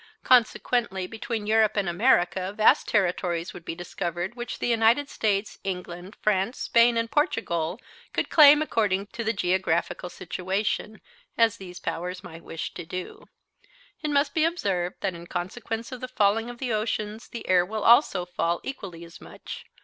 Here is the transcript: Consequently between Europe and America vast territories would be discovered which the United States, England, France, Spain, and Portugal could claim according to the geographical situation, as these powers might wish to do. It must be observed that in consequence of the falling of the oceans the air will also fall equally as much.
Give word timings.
Consequently 0.23 1.05
between 1.05 1.45
Europe 1.45 1.77
and 1.77 1.87
America 1.87 2.51
vast 2.53 2.87
territories 2.87 3.53
would 3.53 3.63
be 3.63 3.75
discovered 3.75 4.33
which 4.33 4.57
the 4.57 4.65
United 4.67 5.09
States, 5.11 5.59
England, 5.63 6.15
France, 6.23 6.57
Spain, 6.57 6.97
and 6.97 7.11
Portugal 7.11 7.79
could 8.11 8.27
claim 8.31 8.63
according 8.63 9.05
to 9.05 9.23
the 9.23 9.31
geographical 9.31 10.09
situation, 10.09 11.01
as 11.37 11.57
these 11.57 11.79
powers 11.79 12.23
might 12.23 12.43
wish 12.43 12.73
to 12.73 12.83
do. 12.83 13.25
It 14.01 14.09
must 14.09 14.33
be 14.33 14.43
observed 14.43 14.95
that 15.01 15.13
in 15.13 15.27
consequence 15.27 15.91
of 15.91 16.01
the 16.01 16.07
falling 16.07 16.49
of 16.49 16.57
the 16.57 16.73
oceans 16.73 17.27
the 17.27 17.47
air 17.47 17.63
will 17.63 17.83
also 17.83 18.25
fall 18.25 18.59
equally 18.63 19.05
as 19.05 19.21
much. 19.21 19.65